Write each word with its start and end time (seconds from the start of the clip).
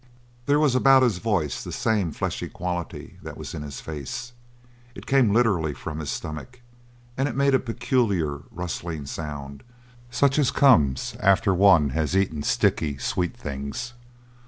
There 0.47 0.57
was 0.59 0.73
about 0.73 1.03
his 1.03 1.19
voice 1.19 1.63
the 1.63 1.71
same 1.71 2.11
fleshy 2.11 2.49
quality 2.49 3.19
that 3.21 3.37
was 3.37 3.53
in 3.53 3.61
his 3.61 3.81
face; 3.81 4.33
it 4.95 5.05
came 5.05 5.31
literally 5.31 5.75
from 5.75 5.99
his 5.99 6.09
stomach, 6.09 6.61
and 7.15 7.29
it 7.29 7.35
made 7.35 7.53
a 7.53 7.59
peculiar 7.59 8.39
rustling 8.49 9.05
sound 9.05 9.61
such 10.09 10.39
as 10.39 10.49
comes 10.49 11.15
after 11.19 11.53
one 11.53 11.89
has 11.91 12.17
eaten 12.17 12.41
sticky 12.41 12.97
sweet 12.97 13.37
things. 13.37 13.93